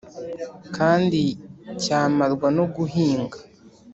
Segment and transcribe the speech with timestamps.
[0.75, 1.21] Kandi
[1.83, 3.37] cyamarwa no guhinga!